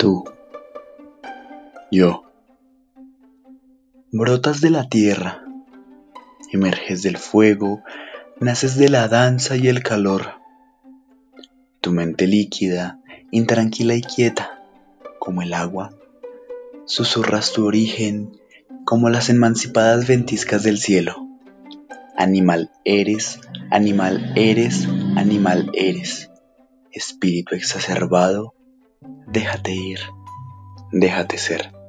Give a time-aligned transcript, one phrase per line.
[0.00, 0.24] Tú,
[1.90, 2.22] yo,
[4.10, 5.44] brotas de la tierra,
[6.50, 7.82] emerges del fuego,
[8.40, 10.36] naces de la danza y el calor.
[11.82, 12.98] Tu mente líquida,
[13.30, 14.64] intranquila y quieta,
[15.18, 15.90] como el agua,
[16.86, 18.40] susurras tu origen
[18.86, 21.28] como las emancipadas ventiscas del cielo.
[22.16, 23.38] Animal eres,
[23.70, 26.30] animal eres, animal eres,
[26.90, 28.54] espíritu exacerbado,
[29.26, 30.00] déjate ir,
[30.92, 31.79] déjate ser.